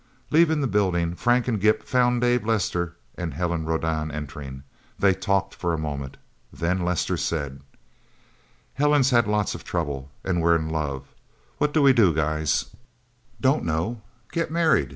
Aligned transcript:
Leaving 0.31 0.61
the 0.61 0.65
building, 0.67 1.13
Frank 1.13 1.47
and 1.47 1.61
Gimp 1.61 1.83
found 1.83 2.21
Dave 2.21 2.43
Lester 2.43 2.95
and 3.19 3.35
Helen 3.35 3.65
Rodan 3.67 4.09
entering. 4.09 4.63
They 4.97 5.13
talked 5.13 5.53
for 5.53 5.75
a 5.75 5.77
moment. 5.77 6.17
Then 6.51 6.83
Lester 6.83 7.17
said: 7.17 7.61
"Helen's 8.73 9.11
had 9.11 9.27
lots 9.27 9.53
of 9.53 9.63
trouble. 9.63 10.09
And 10.23 10.41
we're 10.41 10.55
in 10.55 10.69
love. 10.69 11.03
What 11.59 11.71
do 11.71 11.83
we 11.83 11.93
do, 11.93 12.15
guys?" 12.15 12.71
"Dunno 13.39 14.01
get 14.31 14.49
married?" 14.49 14.89